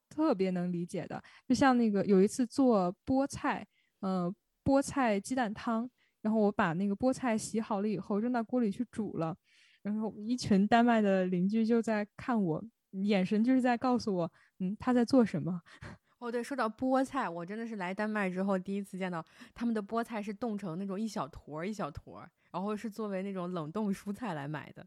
[0.09, 1.23] 特别能理解的。
[1.45, 3.65] 就像那个有一次做菠菜，
[3.99, 5.89] 呃，菠菜鸡蛋汤，
[6.21, 9.35] 然后我把那个菠菜洗好了以后扔到锅里去煮了，
[9.81, 15.61] 然后一群丹麦的邻居就在看我，眼神就是在告诉我，嗯，他在做什么。
[16.19, 24.85] ”哦，对，说到菠菜，我真的是来丹麦之后第一次见到他们的菠菜是冻成那种一小坨一小坨，然后是作为那种冷冻蔬菜来买的。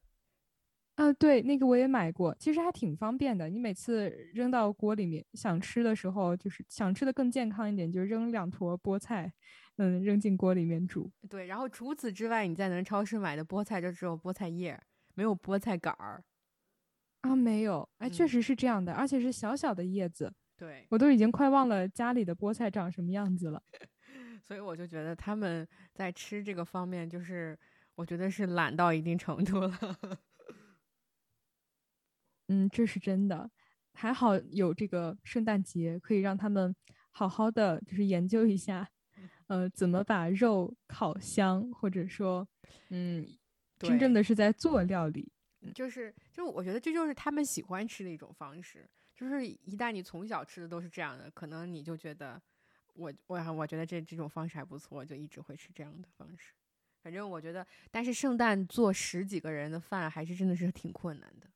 [0.99, 3.49] 啊，对，那个我也买过，其实还挺方便的。
[3.51, 9.33] 你每次扔到锅里面，想吃的时候，就是想吃的更健康一点，就扔两坨菠菜，
[9.77, 11.11] 嗯，扔进锅里面煮。
[11.29, 14.81] 对，然后除此之外，你在能超市买的菠菜就只有菠菜叶，
[15.15, 16.25] 没有菠菜杆儿。
[17.23, 23.63] 啊，没有，哎，确嗯实是这样的，而且是小小的叶子，对，我都已经快忘了家里的菠菜长什么样子了。
[24.43, 27.59] 所以我就觉得他们在吃这个方面，就是
[27.95, 29.71] 我觉得是懒到一定程度了。
[32.55, 33.51] 嗯，这是真的，
[33.95, 36.73] 还好有这个圣诞节，可以让他们
[37.11, 38.89] 好好的就是研究一下，
[39.49, 42.47] 呃，怎么把肉烤香，或者说，
[42.91, 43.27] 嗯，
[43.79, 45.33] 真正的是在做料理。
[45.75, 48.89] 就是，就我觉得这就是他们喜欢吃的一种方式。
[49.13, 52.41] 就是一旦你从小吃的都是这样的，可能你就觉得
[52.95, 56.53] 我我我觉得这这种方式还不错，就一直会吃这样的方式。
[57.03, 61.49] 反正我觉得，但是圣诞做十几个人的饭还是真的是挺困难的。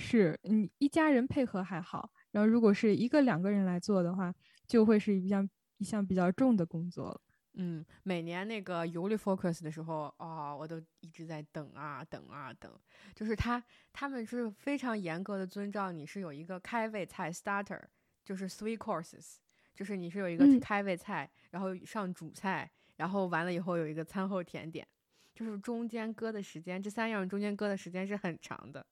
[0.00, 4.34] 是你一家人配合还好，然后如果是一个两个人来做的话，
[4.66, 7.20] 就会是一项一项比较重的工作了。
[7.54, 12.72] 嗯，每年那个游历 focus 的时候，哦，我都一直在等啊等啊等，
[13.14, 17.82] 就是他他们是非常严格的遵照你是有一个开胃菜 starter，
[18.24, 19.36] 就是 three courses，
[19.74, 24.86] 就是你是有一个嗯开胃菜，然后上主菜，然后完了以后有一个餐后甜点，
[25.34, 28.86] 就是中间搁的时间，这三样中间搁的时间是很长的。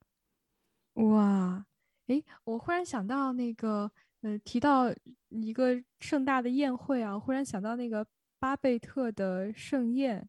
[0.99, 1.65] 哇，
[2.07, 3.91] 诶，我忽然想到那个，
[4.23, 4.93] 呃，提到
[5.29, 8.05] 一个盛大的宴会啊，忽然想到那个
[8.41, 10.29] 巴贝特的盛宴，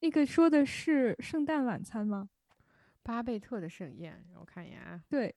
[0.00, 2.28] 那个说的是圣诞晚餐吗？
[3.02, 5.34] 巴贝特的盛宴，让我看一眼啊，对，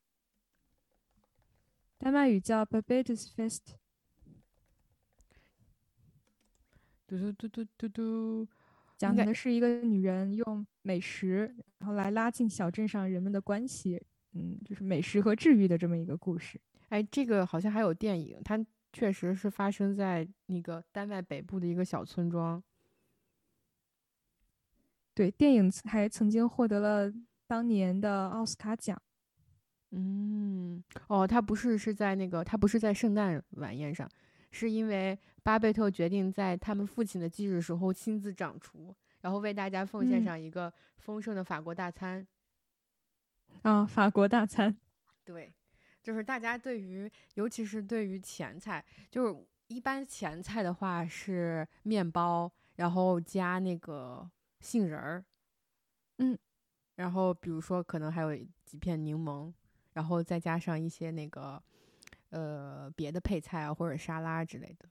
[1.98, 3.62] 丹麦语叫 Barbetes Fest。
[7.08, 8.48] 嘟嘟嘟嘟嘟嘟，
[8.98, 14.04] 讲的是一个女人用美食，然后来拉近小镇上人们的关系，
[14.36, 16.60] 嗯，就是美食和治愈的这么一个故事。
[16.90, 22.62] 哎，这个好像还有电影，它确实是发生在那个丹麦北部的一个小村庄。
[25.14, 27.12] 对，电影还曾经获得了
[27.48, 29.02] 当年的奥斯卡奖。
[29.92, 34.10] 嗯，哦，他不是是在那个，他不是在圣诞晚宴上，
[34.52, 42.28] 是因为巴贝特决定在他们父亲的忌日时候亲自掌厨，然后为大家奉献嗯上一个丰盛的法国大餐。
[43.64, 44.76] 啊，法国大餐。
[45.24, 45.54] 对，
[46.04, 54.30] 就是大家对于，尤其是对于前菜，就是一般前菜的话是面包，然后加那个
[54.60, 55.26] 杏仁儿，
[56.18, 56.38] 嗯，
[56.96, 59.52] 然后比如说可能还有几片柠檬，
[59.94, 61.62] 然后再加上一些那个
[62.30, 64.88] 呃别的配菜啊或者沙拉之类的。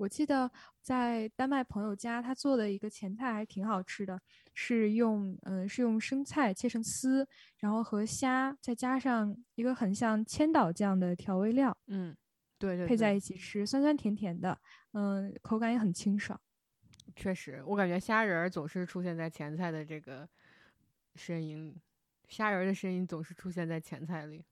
[0.00, 4.18] 我记得在丹麦朋友家，他做的一个前菜还挺好吃的，
[4.54, 7.28] 是用嗯是用生菜切成丝，
[7.58, 12.16] 然后和虾再加上一个很像千岛酱的调味料，嗯，
[12.58, 14.58] 对对，配在一起吃，酸酸甜甜的，
[14.92, 16.40] 嗯，口感也很清爽。
[17.14, 20.26] 确实，我感觉虾仁儿总是出现在前菜的这个
[21.14, 21.78] 身影，
[22.26, 24.46] 虾仁儿的身影总是出现在前菜里。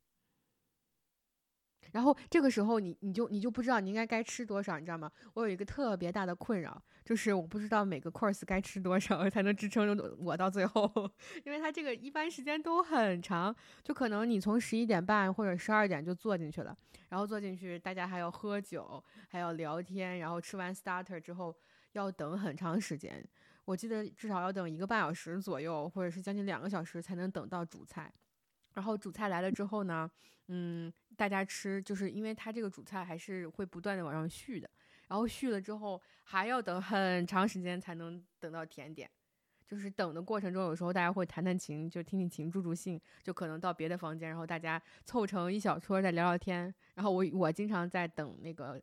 [1.92, 5.10] 然后这个时候，你你就你就不知道你应该该吃多少，你知道吗？
[5.34, 11.10] 我有一个特别大的困扰，就是我不知道每个 course 该吃多少才能支撑着我到最后，
[11.44, 16.76] 因为它这个一般时间都很长，就可能你从十一点半或者十二点就坐进去了，
[17.08, 21.54] 然后坐进去，大家还要喝酒，还要聊天，然后吃完 starter 之后
[21.92, 23.26] 要等很长时间，
[23.64, 28.12] 我记得至少要等一个半小时左右，或者是将近两个小时才能等到主菜。
[28.74, 30.08] 然后主菜来了之后呢，
[30.48, 34.70] 嗯，大家吃，就是因为它这个主菜还是会不断的往上续的，
[35.08, 39.10] 然后续了之后还要等很长时间才能等到甜点，
[39.66, 46.72] 就是等的过程中有时候大家会弹弹琴，就听听琴助助兴，就可能到别的房间，然后大家凑成一小撮再聊聊天。
[46.94, 48.80] 然后我我经常在等那个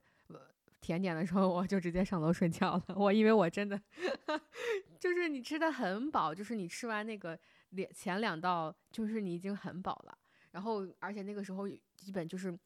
[0.81, 2.95] 甜点的时候，我就直接上楼睡觉了。
[2.97, 3.81] 我因为我真的
[4.99, 7.39] 就是你吃的很饱，就是你吃完那个。
[7.71, 10.17] 两前两道就是你已经很饱了，
[10.55, 12.57] 然后而且那个时候基本就是，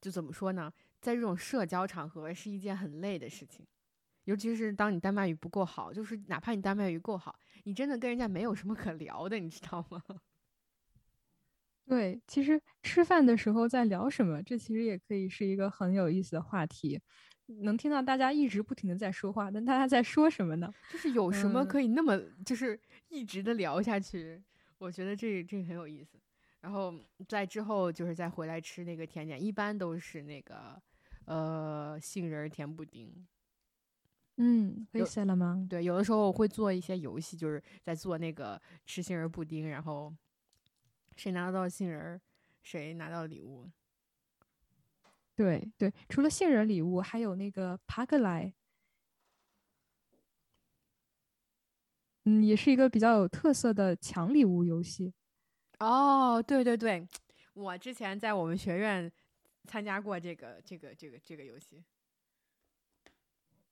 [0.00, 3.64] 就怎么说呢，在这种社交场合是一件很累的事情，
[4.24, 10.02] 尤其是当你丹麦语不够好，就是哪怕你丹麦语够好，你真的跟人家没有什么可聊的，你知道吗？
[11.86, 17.00] 对，其实吃饭的时候在聊什么，这其实也可以是一个很有意思的话题，
[17.62, 20.74] 能听到大家一直不停的在说话，但大家在说什么呢？
[20.90, 22.80] 就是有什么可以那么就是
[23.10, 24.42] 一直的聊下去？
[24.78, 26.18] 我觉得这这很有意思，
[26.60, 26.92] 然后
[27.28, 30.80] 在之后就是再回来吃那个甜点，一般都是那个
[31.24, 33.26] 呃杏仁甜布丁。
[34.36, 35.66] 嗯，可以塞了吗？
[35.68, 40.14] 对，有的时候我会做一些游戏，就是在做那个吃杏仁布丁，然后
[41.16, 42.20] 谁拿到杏仁，
[42.62, 43.68] 谁拿到礼物。
[45.34, 48.52] 对对，除了杏仁礼物，还有那个爬格莱。
[52.24, 55.14] 嗯，也是一个比较有特色的抢礼物游戏。
[55.78, 57.06] 哦，对对对，
[57.54, 59.10] 我之前在我们学院
[59.64, 61.84] 参加过这个这个这个这个游戏。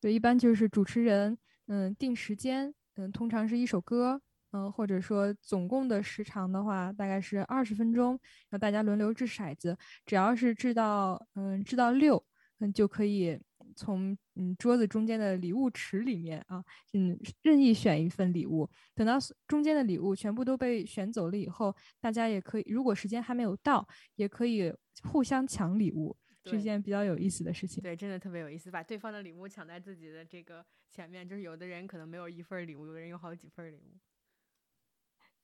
[0.00, 1.36] 对，一般就是主持人，
[1.66, 8.12] 嗯，定时间，嗯，通常是一首歌，嗯，或者说总共的时长的话，大概是二十分钟，
[8.48, 12.24] 然后大家轮流掷骰子，只要是掷到，嗯，掷到六，
[12.60, 13.40] 嗯，就可以。
[13.76, 16.64] 从嗯桌子中间的礼物池里面啊，
[16.94, 24.74] 嗯任意选一份礼物，等到中间的礼物全部都被选走了以后，大家也可以，如果时间还没有到，也可以
[25.04, 27.82] 互相抢礼物，是一件比较有意思的事情。
[27.82, 33.98] 对，真的特别有意思，把对方的礼物抢在自己的这个前面，就是有的人可能没有一份礼物，有的人有好几份礼物。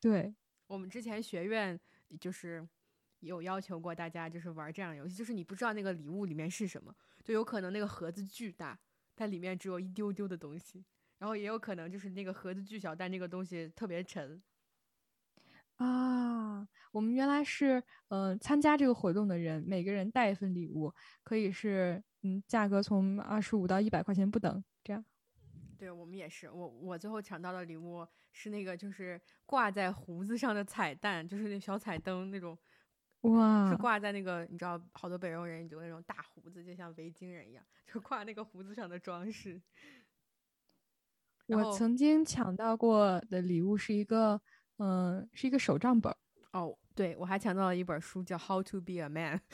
[0.01, 0.35] 对
[0.67, 1.79] 我们之前学院
[2.19, 2.67] 就是。
[3.23, 8.79] 有要求过大家就是玩这样的游戏，就是你不知道那个礼物里面是什么，就有可能那个盒子巨大，
[9.15, 10.85] 它里面只有一丢丢的东西，
[11.19, 14.43] 然后也有可能就是那个盒子巨小，但那个东西特别沉。
[15.77, 20.93] 啊，我们原来是嗯参加这个活动的人，每个人带一份礼物，
[21.23, 25.05] 可以是嗯价格从二十五到一百块钱不等，这样。
[25.79, 32.59] 对我们也是，我我最后抢到的礼物是那个就是挂在胡子上的彩蛋，就是那小彩灯那种。
[33.23, 39.61] 哇，是挂在那个你知道，好多北欧人就那种大胡子，就像维京人一样，就挂那个胡子上的装饰。
[41.47, 44.41] 我曾经抢到过的礼物是一个，
[44.79, 46.15] 嗯、是一个手账本。
[46.53, 49.39] 哦，对，我还抢到了一本书，叫《How to Be a Man》。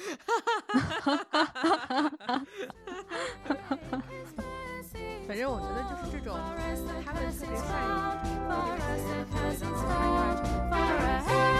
[5.26, 6.38] 反正我觉得就是这种，
[7.04, 7.68] 他们特别善
[11.54, 11.57] 意。